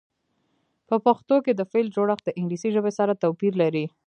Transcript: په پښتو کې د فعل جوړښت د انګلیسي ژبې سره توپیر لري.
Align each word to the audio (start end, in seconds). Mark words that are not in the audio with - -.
په 0.87 0.95
پښتو 1.05 1.35
کې 1.45 1.53
د 1.55 1.61
فعل 1.71 1.87
جوړښت 1.95 2.23
د 2.25 2.29
انګلیسي 2.39 2.69
ژبې 2.75 2.91
سره 2.99 3.19
توپیر 3.23 3.53
لري. 3.63 3.85